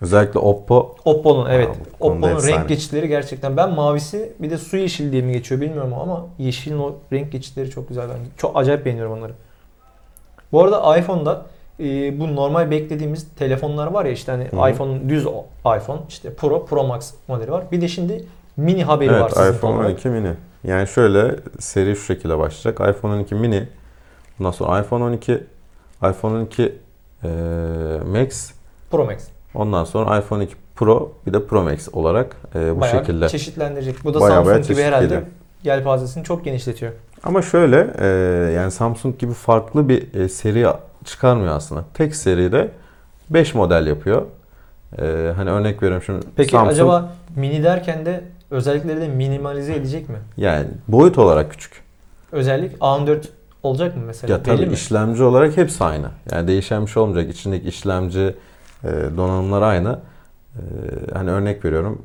Özellikle 0.00 0.40
Oppo 0.40 0.94
Oppo'nun 1.04 1.50
evet. 1.50 1.68
Oppo'nun 2.00 2.42
renk 2.46 2.68
geçişleri 2.68 3.08
gerçekten. 3.08 3.56
Ben 3.56 3.70
mavisi 3.74 4.32
bir 4.38 4.50
de 4.50 4.58
su 4.58 4.76
yeşili 4.76 5.12
diye 5.12 5.22
mi 5.22 5.32
geçiyor 5.32 5.60
bilmiyorum 5.60 5.94
ama 5.94 6.26
yeşilin 6.38 6.78
o 6.78 6.94
renk 7.12 7.32
geçişleri 7.32 7.70
çok 7.70 7.88
güzel 7.88 8.08
bence. 8.08 8.30
Çok 8.36 8.56
acayip 8.56 8.84
beğeniyorum 8.84 9.12
onları. 9.12 9.32
Bu 10.52 10.62
arada 10.64 10.98
iPhone'da 10.98 11.42
e, 11.80 12.20
bu 12.20 12.36
normal 12.36 12.70
beklediğimiz 12.70 13.28
telefonlar 13.38 13.86
var 13.86 14.04
ya 14.04 14.12
işte 14.12 14.32
hani 14.32 14.72
iPhone'un 14.72 15.08
düz 15.08 15.26
iPhone 15.76 16.00
işte 16.08 16.34
Pro, 16.34 16.66
Pro 16.66 16.84
Max 16.84 17.14
modeli 17.28 17.52
var. 17.52 17.64
Bir 17.72 17.80
de 17.80 17.88
şimdi 17.88 18.24
mini 18.56 18.84
haberi 18.84 19.10
var 19.10 19.20
Evet 19.20 19.36
sizin 19.36 19.52
iPhone 19.52 19.74
olarak. 19.76 19.90
12 19.90 20.08
mini. 20.08 20.32
Yani 20.68 20.88
şöyle 20.88 21.36
seri 21.58 21.96
şu 21.96 22.02
şekilde 22.02 22.38
başlayacak. 22.38 22.96
iPhone 22.96 23.14
12 23.14 23.34
mini, 23.34 23.68
ondan 24.40 24.50
sonra 24.50 24.80
iPhone 24.80 25.04
12, 25.04 25.44
iPhone 26.02 26.34
12 26.34 26.78
e, 27.24 27.28
Max, 28.06 28.50
Pro 28.90 29.04
Max. 29.04 29.16
ondan 29.54 29.84
sonra 29.84 30.18
iPhone 30.18 30.38
12 30.42 30.54
Pro 30.76 31.12
bir 31.26 31.32
de 31.32 31.46
Pro 31.46 31.62
Max 31.62 31.88
olarak 31.92 32.36
e, 32.54 32.76
bu 32.76 32.80
Bayağı 32.80 32.98
şekilde. 32.98 33.28
çeşitlendirecek. 33.28 34.04
Bu 34.04 34.14
da 34.14 34.20
Bayağı 34.20 34.46
bayağı 34.46 34.58
Samsung 34.58 34.78
gibi 34.78 34.86
herhalde 34.86 35.22
yelpazesini 35.64 36.24
çok 36.24 36.44
genişletiyor. 36.44 36.92
Ama 37.22 37.42
şöyle 37.42 37.94
e, 37.98 38.06
yani 38.52 38.70
Samsung 38.70 39.18
gibi 39.18 39.32
farklı 39.32 39.88
bir 39.88 40.14
e, 40.14 40.28
seri 40.28 40.66
çıkarmıyor 41.04 41.56
aslında. 41.56 41.84
Tek 41.94 42.16
seride 42.16 42.70
5 43.30 43.54
model 43.54 43.86
yapıyor. 43.86 44.22
E, 44.98 45.32
hani 45.36 45.50
örnek 45.50 45.82
veriyorum 45.82 46.02
şimdi 46.06 46.26
Peki 46.36 46.50
Samsung 46.50 46.72
acaba 46.72 47.12
mini 47.36 47.64
derken 47.64 48.06
de 48.06 48.24
özellikleri 48.50 49.00
de 49.00 49.08
minimalize 49.08 49.74
edecek 49.74 50.08
mi? 50.08 50.18
yani 50.36 50.66
boyut 50.88 51.18
olarak 51.18 51.50
küçük. 51.50 51.82
Özellik 52.32 52.76
A14 52.78 53.18
olacak 53.62 53.96
mı 53.96 54.02
mesela? 54.06 54.32
Ya 54.32 54.42
tabii 54.42 54.66
mi? 54.66 54.72
işlemci 54.72 55.22
olarak 55.22 55.56
hepsi 55.56 55.84
aynı. 55.84 56.06
Yani 56.32 56.48
değişen 56.48 56.86
bir 56.86 56.90
şey 56.90 57.02
olmayacak. 57.02 57.34
İçindeki 57.34 57.68
işlemci, 57.68 58.34
e, 58.84 58.88
donanımlar 59.16 59.62
aynı. 59.62 59.98
E, 60.54 60.60
hani 61.14 61.30
örnek 61.30 61.64
veriyorum. 61.64 62.02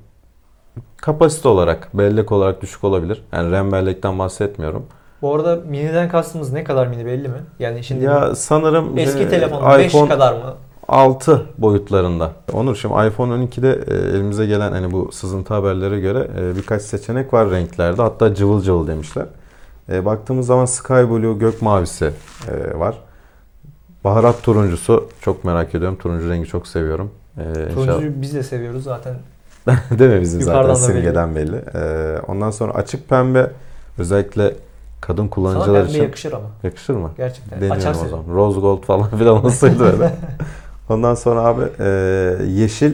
Kapasite 0.97 1.47
olarak, 1.47 1.89
bellek 1.93 2.31
olarak 2.31 2.61
düşük 2.61 2.83
olabilir. 2.83 3.23
Yani 3.31 3.51
RAM 3.51 3.71
bellekten 3.71 4.19
bahsetmiyorum. 4.19 4.85
Bu 5.21 5.35
arada 5.35 5.55
miniden 5.55 6.09
kastımız 6.09 6.51
ne 6.51 6.63
kadar 6.63 6.87
mini 6.87 7.05
belli 7.05 7.27
mi? 7.27 7.37
Yani 7.59 7.83
şimdi 7.83 8.03
ya 8.05 8.35
sanırım 8.35 8.97
eski 8.97 9.23
e, 9.23 9.29
telefon 9.29 9.77
5 9.77 9.85
iPhone 9.93 10.09
kadar 10.09 10.33
mı? 10.33 10.53
6 10.87 11.45
boyutlarında. 11.57 12.31
Onur 12.53 12.75
şimdi 12.75 12.93
iPhone 13.07 13.33
12'de 13.45 13.83
e, 13.87 13.93
elimize 14.15 14.45
gelen 14.45 14.71
hani 14.71 14.91
bu 14.91 15.11
sızıntı 15.11 15.53
haberlere 15.53 15.99
göre 15.99 16.27
e, 16.39 16.55
birkaç 16.55 16.81
seçenek 16.81 17.33
var 17.33 17.51
renklerde. 17.51 18.01
Hatta 18.01 18.35
cıvıl 18.35 18.61
cıvıl 18.61 18.87
demişler. 18.87 19.25
E, 19.89 20.05
baktığımız 20.05 20.45
zaman 20.47 20.65
Sky 20.65 20.93
Blue 20.93 21.33
gök 21.37 21.61
mavisi 21.61 22.11
var. 22.75 22.95
Baharat 24.03 24.43
turuncusu 24.43 25.09
çok 25.21 25.43
merak 25.43 25.75
ediyorum. 25.75 25.97
Turuncu 25.97 26.29
rengi 26.29 26.47
çok 26.47 26.67
seviyorum. 26.67 27.11
Turuncuyu 27.73 28.21
biz 28.21 28.33
de 28.33 28.43
seviyoruz 28.43 28.83
zaten. 28.83 29.15
Değil 29.99 30.11
mi 30.11 30.21
bizim 30.21 30.39
Yukarıdan 30.39 30.73
zaten 30.73 30.95
belli. 30.95 31.01
simgeden 31.03 31.35
belli. 31.35 31.55
E, 31.75 32.19
ondan 32.27 32.51
sonra 32.51 32.73
açık 32.73 33.09
pembe 33.09 33.51
özellikle 33.97 34.53
kadın 35.01 35.21
Sana 35.21 35.29
kullanıcılar 35.29 35.81
pembe 35.81 35.89
için 35.89 36.03
yakışır 36.03 36.31
ama. 36.33 36.45
yakışır 36.63 36.93
mı? 36.93 37.11
Gerçekten. 37.17 37.57
Deniyorum 37.61 37.77
Açarsın. 37.81 38.05
o 38.05 38.09
zaman. 38.09 38.25
Rose 38.35 38.59
gold 38.59 38.83
falan 38.83 39.09
filan 39.09 39.45
olsaydı 39.45 39.83
öyle. 39.83 40.13
Ondan 40.89 41.15
sonra 41.15 41.41
abi 41.41 41.63
e, 41.79 41.87
yeşil 42.47 42.93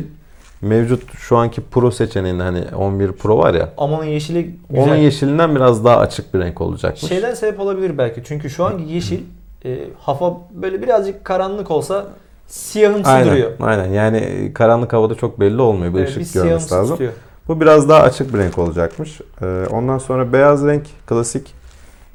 mevcut 0.61 1.17
şu 1.17 1.37
anki 1.37 1.61
Pro 1.61 1.91
seçeneğinde 1.91 2.43
hani 2.43 2.63
11 2.75 3.11
Pro 3.11 3.37
var 3.37 3.53
ya. 3.53 3.69
Amanın 3.77 4.05
yeşili 4.05 4.55
güzel. 4.69 4.83
Onun 4.83 4.95
yeşilinden 4.95 5.55
biraz 5.55 5.85
daha 5.85 5.97
açık 5.97 6.33
bir 6.33 6.39
renk 6.39 6.61
olacakmış. 6.61 7.01
Şeyden 7.01 7.33
sebep 7.33 7.59
olabilir 7.59 7.97
belki. 7.97 8.21
Çünkü 8.25 8.49
şu 8.49 8.65
anki 8.65 8.93
yeşil 8.93 9.19
e, 9.65 9.79
hafa 9.99 10.37
böyle 10.51 10.81
birazcık 10.81 11.25
karanlık 11.25 11.71
olsa 11.71 12.07
siyahımsı 12.47 13.09
aynen, 13.09 13.27
duruyor. 13.31 13.51
aynen. 13.59 13.87
Yani 13.87 14.51
karanlık 14.53 14.93
havada 14.93 15.15
çok 15.15 15.39
belli 15.39 15.61
olmuyor. 15.61 15.93
Bir 15.93 15.99
Evet, 15.99 16.09
ışık 16.09 16.35
bir 16.35 16.41
görmesi 16.41 16.73
lazım. 16.73 16.91
tutuyor. 16.91 17.13
Bu 17.47 17.61
biraz 17.61 17.89
daha 17.89 18.01
açık 18.01 18.33
bir 18.33 18.39
renk 18.39 18.57
olacakmış. 18.57 19.21
E, 19.41 19.45
ondan 19.71 19.97
sonra 19.97 20.33
beyaz 20.33 20.65
renk 20.65 20.83
klasik 21.07 21.53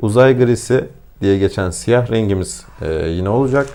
uzay 0.01 0.39
grisi 0.39 0.85
diye 1.21 1.39
geçen 1.39 1.71
siyah 1.71 2.11
rengimiz 2.11 2.65
e, 2.83 3.09
yine 3.09 3.29
olacak. 3.29 3.67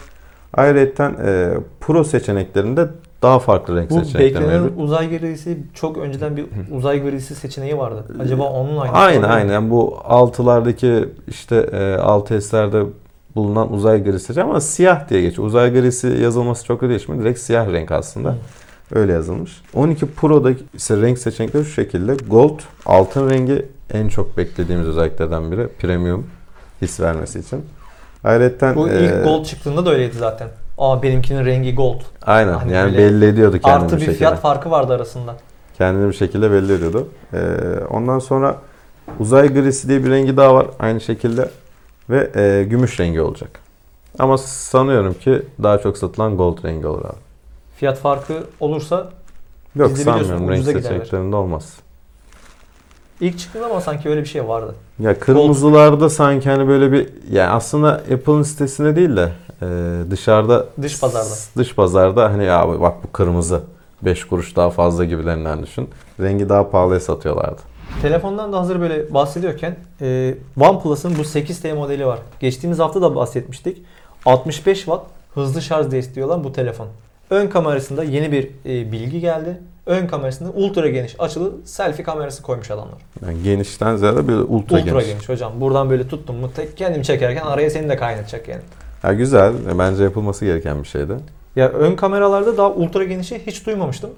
Ayrıca 0.53 1.11
e, 1.25 1.53
Pro 1.79 2.03
seçeneklerinde 2.03 2.87
daha 3.21 3.39
farklı 3.39 3.75
renk 3.75 3.89
Bu 3.89 3.99
seçenekleri 3.99 4.33
beklenen 4.35 4.61
mevcut. 4.61 4.79
uzay 4.79 5.19
grisi 5.19 5.57
çok 5.73 5.97
önceden 5.97 6.37
bir 6.37 6.45
uzay 6.71 7.03
grisi 7.03 7.35
seçeneği 7.35 7.77
vardı. 7.77 8.05
Acaba 8.19 8.43
onun 8.43 8.77
aynı. 8.77 8.91
Aynen 8.93 9.23
aynen 9.29 9.69
bu 9.69 9.97
altılardaki 10.03 11.09
işte 11.27 11.55
e, 11.55 11.77
6S'lerde 11.95 12.85
bulunan 13.35 13.73
uzay 13.73 14.03
grisi 14.03 14.41
ama 14.43 14.61
siyah 14.61 15.09
diye 15.09 15.21
geçiyor. 15.21 15.47
Uzay 15.47 15.73
grisi 15.73 16.07
yazılması 16.07 16.65
çok 16.65 16.81
da 16.81 16.89
değişmiyor. 16.89 17.23
Direkt 17.23 17.39
siyah 17.39 17.71
renk 17.71 17.91
aslında. 17.91 18.35
Öyle 18.95 19.13
yazılmış. 19.13 19.61
12 19.73 20.05
Pro'da 20.05 20.51
ise 20.73 21.01
renk 21.01 21.17
seçenekleri 21.19 21.65
şu 21.65 21.71
şekilde. 21.71 22.15
Gold, 22.29 22.59
altın 22.85 23.29
rengi 23.29 23.65
en 23.93 24.07
çok 24.07 24.37
beklediğimiz 24.37 24.87
özelliklerden 24.87 25.51
biri. 25.51 25.67
Premium 25.67 26.27
his 26.81 26.99
vermesi 26.99 27.39
için. 27.39 27.61
Ayrıca 28.23 28.75
Bu 28.75 28.89
e, 28.89 29.05
ilk 29.05 29.23
gold 29.23 29.45
çıktığında 29.45 29.85
da 29.85 29.91
öyleydi 29.91 30.17
zaten. 30.17 30.47
Aa 30.77 31.03
benimkinin 31.03 31.45
rengi 31.45 31.75
gold. 31.75 32.01
aynen 32.21 32.53
Hani 32.53 32.73
yani 32.73 32.97
belli 32.97 33.25
ediyordu 33.25 33.59
kendini 33.59 33.83
Artı 33.83 33.95
bir 33.95 33.95
bir 33.95 34.05
şekilde. 34.05 34.17
fiyat 34.17 34.41
farkı 34.41 34.71
vardı 34.71 34.93
arasında. 34.93 35.35
Kendini 35.77 36.07
bir 36.07 36.13
şekilde 36.13 36.51
belli 36.51 36.73
ediyordu. 36.73 37.07
Ee, 37.33 37.37
ondan 37.89 38.19
sonra 38.19 38.55
uzay 39.19 39.53
grisi 39.53 39.87
diye 39.87 40.03
bir 40.05 40.09
rengi 40.09 40.37
daha 40.37 40.55
var 40.55 40.67
aynı 40.79 41.01
şekilde 41.01 41.49
ve 42.09 42.31
e, 42.35 42.63
gümüş 42.63 42.99
rengi 42.99 43.21
olacak. 43.21 43.59
Ama 44.19 44.37
sanıyorum 44.37 45.13
ki 45.13 45.41
daha 45.63 45.77
çok 45.77 45.97
satılan 45.97 46.37
gold 46.37 46.63
rengi 46.63 46.87
olur 46.87 47.05
abi. 47.05 47.17
Fiyat 47.77 47.97
farkı 47.97 48.43
olursa 48.59 49.09
Yok 49.75 49.97
sanmıyorum 49.97 50.49
renk 50.49 50.65
seçeneklerinde 50.65 51.35
olmaz. 51.35 51.73
İlk 53.21 53.39
çıktığında 53.39 53.65
ama 53.65 53.81
sanki 53.81 54.09
öyle 54.09 54.21
bir 54.21 54.25
şey 54.27 54.47
vardı. 54.47 54.75
Ya 54.99 55.19
kırmızılarda 55.19 56.09
sanki 56.09 56.49
hani 56.49 56.67
böyle 56.67 56.91
bir 56.91 57.09
yani 57.31 57.49
aslında 57.49 57.89
Apple'ın 57.93 58.43
sitesinde 58.43 58.95
değil 58.95 59.15
de 59.17 59.29
e, 59.61 59.67
dışarıda 60.11 60.65
Dış 60.81 60.99
pazarda. 61.01 61.29
dış 61.57 61.75
pazarda 61.75 62.23
hani 62.31 62.45
ya 62.45 62.67
bak 62.81 62.93
bu 63.03 63.11
kırmızı 63.11 63.61
5 64.01 64.23
kuruş 64.23 64.55
daha 64.55 64.69
fazla 64.69 65.05
gibilerinden 65.05 65.63
düşün. 65.63 65.89
Rengi 66.19 66.49
daha 66.49 66.69
pahalıya 66.69 66.99
satıyorlardı. 66.99 67.61
Telefondan 68.01 68.53
da 68.53 68.59
hazır 68.59 68.81
böyle 68.81 69.13
bahsediyorken 69.13 69.75
e, 70.01 70.35
OnePlus'ın 70.59 71.17
bu 71.17 71.21
8T 71.21 71.73
modeli 71.73 72.05
var. 72.05 72.19
Geçtiğimiz 72.39 72.79
hafta 72.79 73.01
da 73.01 73.15
bahsetmiştik. 73.15 73.81
65 74.25 74.77
Watt 74.77 75.05
hızlı 75.33 75.61
şarj 75.61 75.91
desteği 75.91 76.23
olan 76.25 76.43
bu 76.43 76.53
telefon. 76.53 76.87
Ön 77.29 77.47
kamerasında 77.47 78.03
yeni 78.03 78.31
bir 78.31 78.43
e, 78.65 78.91
bilgi 78.91 79.19
geldi. 79.19 79.57
Ön 79.89 80.07
kamerasında 80.07 80.49
ultra 80.49 80.89
geniş 80.89 81.15
açılı 81.19 81.53
selfie 81.65 82.05
kamerası 82.05 82.43
koymuş 82.43 82.71
adamlar. 82.71 82.97
Yani 83.25 83.43
genişten 83.43 83.95
ziyade 83.95 84.27
bir 84.27 84.33
ultra, 84.33 84.77
Ultra, 84.77 84.79
geniş. 84.79 85.05
geniş. 85.05 85.29
hocam. 85.29 85.61
Buradan 85.61 85.89
böyle 85.89 86.07
tuttum 86.07 86.35
mu 86.35 86.51
tek 86.55 86.77
kendim 86.77 87.01
çekerken 87.01 87.45
araya 87.45 87.69
seni 87.69 87.89
de 87.89 87.95
kaynatacak 87.97 88.47
yani. 88.47 88.61
Ya 89.03 89.13
güzel. 89.13 89.53
Bence 89.79 90.03
yapılması 90.03 90.45
gereken 90.45 90.83
bir 90.83 90.87
şeydi. 90.87 91.13
Ya 91.55 91.69
ön 91.69 91.95
kameralarda 91.95 92.57
daha 92.57 92.71
ultra 92.71 93.03
genişi 93.03 93.41
hiç 93.47 93.65
duymamıştım. 93.65 94.09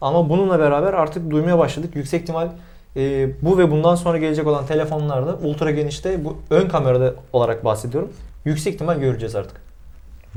Ama 0.00 0.28
bununla 0.28 0.58
beraber 0.58 0.92
artık 0.92 1.30
duymaya 1.30 1.58
başladık. 1.58 1.96
Yüksek 1.96 2.22
ihtimal 2.22 2.48
e, 2.96 3.28
bu 3.42 3.58
ve 3.58 3.70
bundan 3.70 3.94
sonra 3.94 4.18
gelecek 4.18 4.46
olan 4.46 4.66
telefonlarda 4.66 5.34
ultra 5.42 5.70
genişte 5.70 6.24
bu 6.24 6.36
ön 6.50 6.68
kamerada 6.68 7.14
olarak 7.32 7.64
bahsediyorum. 7.64 8.12
Yüksek 8.44 8.74
ihtimal 8.74 8.98
göreceğiz 9.00 9.36
artık. 9.36 9.56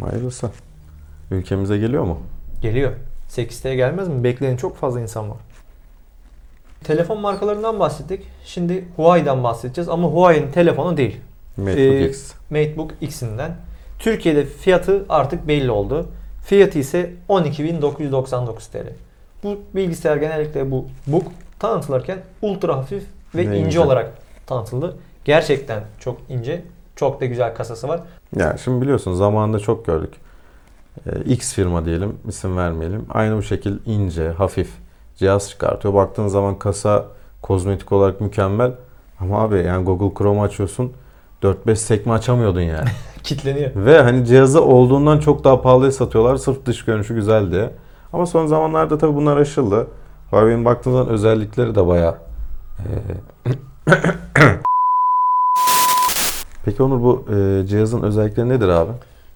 Hayırlısı. 0.02 0.50
Ülkemize 1.32 1.78
geliyor 1.78 2.04
mu? 2.04 2.20
Geliyor. 2.62 2.92
8T 3.38 3.76
gelmez 3.76 4.08
mi? 4.08 4.24
Bekleyen 4.24 4.58
çok 4.58 4.78
fazla 4.78 5.02
insan 5.02 5.30
var. 5.30 5.38
Telefon 6.84 7.20
markalarından 7.22 7.80
bahsettik. 7.80 8.22
Şimdi 8.46 8.86
Huawei'den 8.96 9.44
bahsedeceğiz 9.44 9.90
ama 9.90 10.08
Huawei'nin 10.08 10.52
telefonu 10.52 10.98
değil. 10.98 11.20
MacBook 11.58 11.78
Ee, 11.78 12.06
X. 12.08 12.34
MateBook 12.50 12.92
X'inden. 13.02 13.56
Türkiye'de 14.00 14.46
fiyatı 14.46 15.06
artık 15.10 15.48
belli 15.48 15.72
oldu. 15.72 16.08
Fiyatı 16.46 16.80
ise 16.80 17.12
12.999 17.30 18.72
TL. 18.72 18.88
Bu 19.44 19.58
bilgisayar 19.76 20.18
genellikle 20.18 20.72
bu 20.72 20.86
book 21.08 21.24
tanıtılırken 21.60 22.18
ultra 22.42 22.78
hafif 22.78 23.04
ve 23.36 23.40
Ve 23.40 23.44
ince, 23.44 23.60
ince. 23.60 23.80
olarak 23.80 24.12
tanıtıldı. 24.48 24.98
Gerçekten 25.26 25.84
çok 26.00 26.18
ince. 26.30 26.62
Çok 26.96 27.22
da 27.22 27.26
güzel 27.26 27.56
kasası 27.56 27.88
var. 27.88 28.02
Ya 28.36 28.58
şimdi 28.64 28.82
biliyorsun 28.82 29.14
zamanında 29.14 29.60
çok 29.60 29.86
gördük. 29.86 30.14
Ee, 31.06 31.20
X 31.34 31.54
firma 31.54 31.86
diyelim, 31.86 32.16
isim 32.28 32.58
vermeyelim. 32.58 33.06
Aynı 33.10 33.38
bu 33.38 33.42
şekil 33.44 33.78
ince, 33.86 34.30
hafif 34.30 34.70
cihaz 35.16 35.50
çıkartıyor. 35.50 35.94
Baktığın 35.94 36.28
zaman 36.28 36.60
kasa 36.60 37.06
kozmetik 37.42 37.92
olarak 37.92 38.22
mükemmel. 38.22 38.72
Ama 39.20 39.42
abi 39.42 39.58
yani 39.58 39.86
Google 39.86 40.18
Chrome 40.18 40.42
açıyorsun 40.42 40.92
4-5 41.44 41.76
sekme 41.76 42.14
açamıyordun 42.14 42.62
yani. 42.62 42.90
Kitleniyor. 43.24 43.72
Ve 43.76 44.02
hani 44.02 44.26
cihazı 44.26 44.64
olduğundan 44.64 45.20
çok 45.20 45.44
daha 45.44 45.62
pahalıya 45.62 45.92
satıyorlar 45.92 46.36
sırf 46.36 46.66
dış 46.66 46.86
görünüşü 46.86 47.16
güzel 47.16 47.52
diye. 47.52 47.70
Ama 48.14 48.26
son 48.26 48.46
zamanlarda 48.48 48.98
tabii 48.98 49.16
bunlar 49.16 49.38
aşıldı. 49.38 49.88
Huawei'nin 50.30 50.66
baktığın 50.66 50.92
zaman 50.92 51.08
özellikleri 51.08 51.76
de 51.76 51.88
bayağı 51.88 52.16
eee, 52.80 53.54
Peki 56.66 56.84
Onur 56.84 57.02
bu 57.02 57.26
eee, 57.32 57.68
cihazın 57.68 58.02
özellikleri 58.02 58.50
nedir 58.50 58.68
abi? 58.68 58.92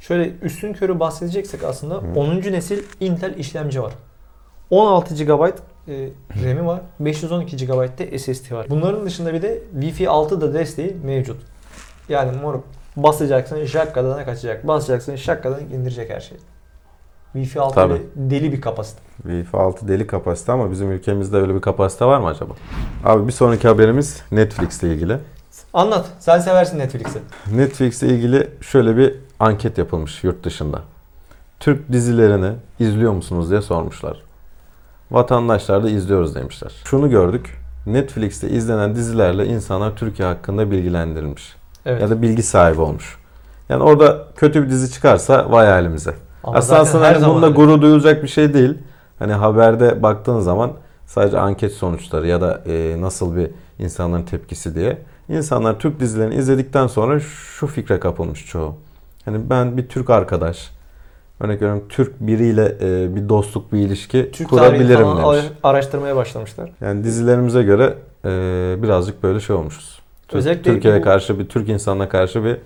Şöyle 0.07 0.31
üstün 0.41 0.73
körü 0.73 0.99
bahsedeceksek 0.99 1.63
aslında 1.63 2.01
10. 2.15 2.35
nesil 2.35 2.83
Intel 2.99 3.37
işlemci 3.37 3.83
var. 3.83 3.93
16 4.69 5.15
GB 5.15 5.29
e, 5.29 6.09
RAM'i 6.43 6.65
var. 6.65 6.81
512 6.99 7.57
GB 7.57 7.97
de 7.97 8.19
SSD 8.19 8.51
var. 8.51 8.65
Bunların 8.69 9.05
dışında 9.05 9.33
bir 9.33 9.41
de 9.41 9.61
Wi-Fi 9.79 10.07
6 10.07 10.41
da 10.41 10.53
desteği 10.53 10.97
mevcut. 11.03 11.41
Yani 12.09 12.41
moruk 12.41 12.63
basacaksın 12.95 13.65
şakkadan 13.65 14.25
kaçacak. 14.25 14.67
Basacaksın 14.67 15.15
şakkadan 15.15 15.59
indirecek 15.59 16.09
her 16.09 16.19
şeyi. 16.19 16.39
Wi-Fi 17.35 17.59
6 17.59 17.75
Tabii. 17.75 18.01
deli 18.15 18.51
bir 18.53 18.61
kapasite. 18.61 19.01
Wi-Fi 19.27 19.57
6 19.57 19.87
deli 19.87 20.07
kapasite 20.07 20.51
ama 20.51 20.71
bizim 20.71 20.91
ülkemizde 20.91 21.37
öyle 21.37 21.55
bir 21.55 21.61
kapasite 21.61 22.05
var 22.05 22.19
mı 22.19 22.27
acaba? 22.27 22.53
Abi 23.05 23.27
bir 23.27 23.33
sonraki 23.33 23.67
haberimiz 23.67 24.21
Netflix 24.31 24.83
ile 24.83 24.93
ilgili. 24.93 25.17
Anlat. 25.73 26.05
Sen 26.19 26.39
seversin 26.39 26.79
Netflix'i. 26.79 27.19
Netflix 27.51 28.03
ile 28.03 28.13
ilgili 28.13 28.49
şöyle 28.61 28.97
bir 28.97 29.26
anket 29.39 29.77
yapılmış 29.77 30.23
yurt 30.23 30.43
dışında. 30.43 30.81
Türk 31.59 31.91
dizilerini 31.91 32.51
izliyor 32.79 33.11
musunuz 33.13 33.49
diye 33.49 33.61
sormuşlar. 33.61 34.17
Vatandaşlar 35.11 35.83
da 35.83 35.89
izliyoruz 35.89 36.35
demişler. 36.35 36.71
Şunu 36.85 37.09
gördük. 37.09 37.57
Netflix'te 37.85 38.49
izlenen 38.49 38.95
dizilerle 38.95 39.45
insanlar 39.45 39.95
Türkiye 39.95 40.27
hakkında 40.27 40.71
bilgilendirilmiş. 40.71 41.55
Evet. 41.85 42.01
Ya 42.01 42.09
da 42.09 42.21
bilgi 42.21 42.43
sahibi 42.43 42.81
olmuş. 42.81 43.17
Yani 43.69 43.83
orada 43.83 44.27
kötü 44.35 44.63
bir 44.63 44.69
dizi 44.69 44.91
çıkarsa 44.93 45.51
vay 45.51 45.67
halimize. 45.67 46.13
Ama 46.43 46.57
Aslında, 46.57 46.79
aslında 46.79 47.05
her 47.05 47.15
hani 47.15 47.45
öyle. 47.45 47.55
gurur 47.55 47.81
duyulacak 47.81 48.23
bir 48.23 48.27
şey 48.27 48.53
değil. 48.53 48.73
Hani 49.19 49.33
haberde 49.33 50.03
baktığın 50.03 50.39
zaman 50.39 50.71
sadece 51.05 51.39
anket 51.39 51.71
sonuçları 51.73 52.27
ya 52.27 52.41
da 52.41 52.61
e, 52.65 52.95
nasıl 53.01 53.35
bir 53.35 53.49
insanların 53.79 54.23
tepkisi 54.23 54.75
diye. 54.75 54.97
İnsanlar 55.29 55.79
Türk 55.79 55.99
dizilerini 55.99 56.35
izledikten 56.35 56.87
sonra 56.87 57.19
şu 57.19 57.67
fikre 57.67 57.99
kapılmış 57.99 58.45
çoğu. 58.45 58.75
Hani 59.27 59.49
ben 59.49 59.77
bir 59.77 59.87
Türk 59.87 60.09
arkadaş, 60.09 60.71
örnek 61.39 61.61
veriyorum 61.61 61.83
Türk 61.89 62.19
biriyle 62.19 62.75
e, 62.81 63.15
bir 63.15 63.29
dostluk, 63.29 63.73
bir 63.73 63.77
ilişki 63.79 64.29
Türk 64.31 64.49
kurabilirim 64.49 65.03
falan 65.05 65.17
demiş. 65.35 65.45
ara- 65.63 65.69
araştırmaya 65.71 66.15
başlamışlar. 66.15 66.69
Yani 66.81 67.03
dizilerimize 67.03 67.63
göre 67.63 67.93
e, 68.25 68.29
birazcık 68.83 69.23
böyle 69.23 69.39
şey 69.39 69.55
olmuşuz. 69.55 69.99
Özellikle 70.33 70.63
Türkiye'ye 70.73 70.99
bu- 70.99 71.03
karşı 71.03 71.39
bir 71.39 71.49
Türk 71.49 71.69
insanına 71.69 72.09
karşı 72.09 72.43
bir 72.43 72.57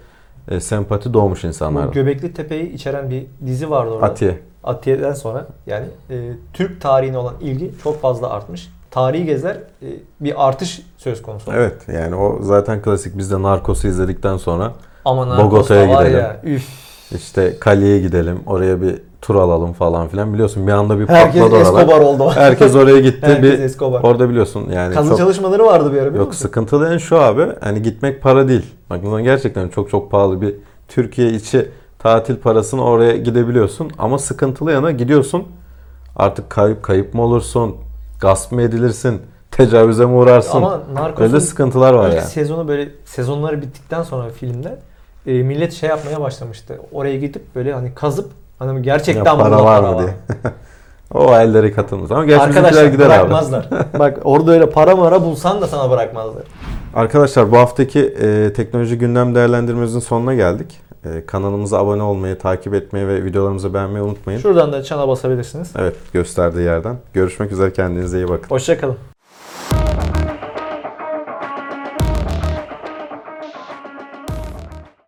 e, 0.48 0.60
sempati 0.60 1.14
doğmuş 1.14 1.44
Bu 1.44 1.48
insanlar. 1.48 1.88
Göbekli 1.94 2.34
Tepe'yi 2.34 2.72
içeren 2.74 3.10
bir 3.10 3.26
dizi 3.46 3.70
vardı 3.70 3.92
orada. 3.92 4.06
Atiye. 4.06 4.40
Atiye'den 4.64 5.14
sonra 5.14 5.48
yani 5.68 5.86
e, 6.10 6.32
Türk 6.54 6.82
tarihine 6.82 7.18
olan 7.18 7.36
ilgi 7.42 7.72
çok 7.84 8.02
fazla 8.02 8.30
artmış. 8.30 8.70
Tarihi 8.92 9.26
geziler 9.26 9.56
e, 9.56 9.88
bir 10.20 10.48
artış 10.48 10.82
söz 10.98 11.22
konusu. 11.22 11.52
Evet 11.54 11.76
yani 11.94 12.16
o 12.16 12.40
zaten 12.42 12.82
klasik. 12.82 13.18
Biz 13.18 13.32
de 13.32 13.42
Narcos'u 13.42 13.88
izledikten 13.88 14.38
sonra 14.38 14.74
Ama 15.06 15.38
Bogota'ya 15.38 15.90
var 15.90 16.06
gidelim. 16.06 16.20
ya 16.20 16.38
üf. 16.44 16.68
işte 17.16 17.58
Cali'ye 17.66 18.00
gidelim. 18.00 18.40
Oraya 18.46 18.82
bir 18.82 18.96
tur 19.22 19.36
alalım 19.36 19.74
falan 19.74 20.08
filan. 20.08 20.34
Biliyorsun 20.34 20.68
bir 20.68 20.72
anda 20.72 21.00
bir 21.00 21.08
Herkes 21.08 21.42
patladı 21.42 21.56
oralar. 21.66 21.82
Escobar 21.82 22.02
oldu. 22.02 22.32
Herkes 22.36 22.76
oraya 22.76 23.00
gitti. 23.10 23.18
Herkes 23.28 23.44
bir 23.44 23.60
Escobar. 23.60 24.02
Orada 24.04 24.30
biliyorsun 24.30 24.70
yani 24.74 24.94
Kazı 24.94 25.10
çok 25.10 25.18
çalışmaları 25.18 25.66
vardı 25.66 25.94
bir 25.94 25.98
ara 25.98 26.06
biliyor 26.06 26.16
yok 26.20 26.28
musun? 26.28 26.42
sıkıntılı 26.42 26.94
en 26.94 26.98
şu 26.98 27.20
abi. 27.20 27.48
Hani 27.62 27.82
gitmek 27.82 28.22
para 28.22 28.48
değil. 28.48 28.66
Bak 28.90 29.04
bundan 29.06 29.24
gerçekten 29.24 29.70
çok 29.70 29.90
çok 29.90 30.12
pahalı 30.12 30.42
bir 30.42 30.56
Türkiye 30.88 31.30
içi 31.30 31.70
tatil 32.00 32.36
parasını 32.36 32.84
oraya 32.84 33.18
gidebiliyorsun 33.18 33.92
ama 33.98 34.18
sıkıntılı 34.20 34.72
yana 34.72 34.92
gidiyorsun. 34.92 35.44
Artık 36.16 36.50
kayıp 36.50 36.84
kayıp 36.84 37.14
mı 37.14 37.22
olursun? 37.22 37.76
Gasp 38.22 38.52
mı 38.52 38.62
edilirsin? 38.62 39.22
Tecavüze 39.52 40.06
mi 40.06 40.12
uğrarsın? 40.14 40.58
Ama 40.58 40.74
Öyle 40.90 41.02
Narcos'un 41.02 41.40
sıkıntılar 41.40 41.94
var 41.94 42.10
yani. 42.10 42.22
sezonu 42.22 42.68
böyle 42.68 42.90
sezonları 43.06 43.62
bittikten 43.62 44.04
sonra 44.04 44.30
filmde 44.30 44.80
e, 45.28 45.34
millet 45.44 45.74
şey 45.74 45.90
yapmaya 45.90 46.22
başlamıştı. 46.22 46.80
Oraya 46.92 47.18
gidip 47.18 47.56
böyle 47.56 47.74
hani 47.74 47.94
kazıp 47.96 48.32
hani 48.60 48.82
gerçekten 48.82 49.26
Ya 49.26 49.38
para 49.38 49.64
var 49.64 49.94
mı 49.94 50.00
diye. 50.00 50.14
o 51.14 51.36
ellere 51.36 51.72
katılmaz. 51.72 52.12
Ama 52.12 52.26
gerçi 52.26 52.44
Arkadaşlar 52.44 52.86
gider 52.86 53.06
abi. 53.06 53.10
bırakmazlar. 53.10 53.68
Bak 54.00 54.20
orada 54.24 54.52
öyle 54.52 54.70
para 54.70 54.96
mara 54.96 55.22
bulsan 55.24 55.62
da 55.62 55.68
sana 55.68 55.92
bırakmazlar. 55.92 56.44
Arkadaşlar 56.96 57.52
bu 57.52 57.58
haftaki 57.58 58.00
e, 58.00 58.54
teknoloji 58.54 58.98
gündem 58.98 59.36
değerlendirmemizin 59.36 60.00
sonuna 60.00 60.34
geldik. 60.34 60.80
E, 61.06 61.26
kanalımıza 61.26 61.78
abone 61.78 62.04
olmayı, 62.04 62.38
takip 62.38 62.74
etmeyi 62.74 63.08
ve 63.08 63.24
videolarımızı 63.24 63.74
beğenmeyi 63.74 64.06
unutmayın. 64.06 64.40
Şuradan 64.40 64.74
da 64.74 64.84
çana 64.84 65.08
basabilirsiniz. 65.08 65.72
Evet 65.80 65.96
gösterdiği 66.14 66.62
yerden. 66.62 66.96
Görüşmek 67.14 67.52
üzere 67.52 67.74
kendinize 67.74 68.18
iyi 68.18 68.28
bakın. 68.28 68.50
Hoşçakalın. 68.50 69.11